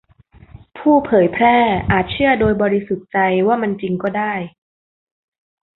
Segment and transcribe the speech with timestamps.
[0.77, 1.57] ผู้เผยแพร่
[1.91, 3.17] อาจเชื่อโดยบริสุทธิ์ใจ
[3.47, 4.33] ว่ามันจริงก็ได้